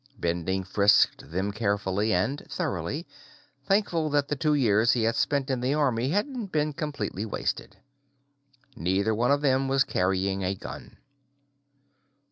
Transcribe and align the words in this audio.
Bending 0.17 0.63
frisked 0.63 1.29
them 1.29 1.51
carefully 1.51 2.11
and 2.11 2.41
thoroughly, 2.49 3.05
thankful 3.67 4.09
that 4.09 4.29
the 4.29 4.35
two 4.35 4.55
years 4.55 4.93
he 4.93 5.03
had 5.03 5.15
spent 5.15 5.51
in 5.51 5.59
the 5.61 5.75
Army 5.75 6.09
hadn't 6.09 6.47
been 6.47 6.73
completely 6.73 7.23
wasted. 7.23 7.77
Neither 8.75 9.13
one 9.13 9.29
of 9.29 9.41
them 9.41 9.67
was 9.67 9.83
carrying 9.83 10.43
a 10.43 10.55
gun. 10.55 10.97